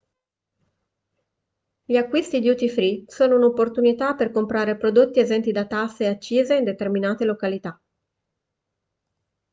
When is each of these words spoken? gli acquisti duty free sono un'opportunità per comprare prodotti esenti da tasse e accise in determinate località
gli 1.83 1.95
acquisti 1.95 2.41
duty 2.41 2.67
free 2.69 3.03
sono 3.05 3.35
un'opportunità 3.35 4.15
per 4.15 4.31
comprare 4.31 4.75
prodotti 4.75 5.19
esenti 5.19 5.51
da 5.51 5.67
tasse 5.67 6.05
e 6.05 6.07
accise 6.07 6.55
in 6.55 6.63
determinate 6.63 7.23
località 7.23 7.79